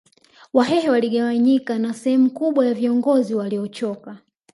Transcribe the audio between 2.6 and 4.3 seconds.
ya viongozi waliochoka